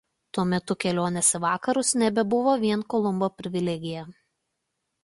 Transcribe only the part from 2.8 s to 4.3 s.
Kolumbo privilegija.